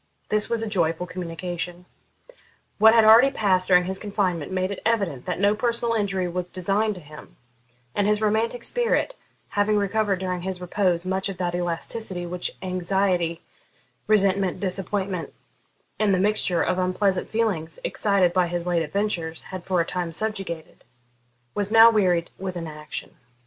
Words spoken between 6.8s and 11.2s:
to him; and his romantic spirit, having recovered during his repose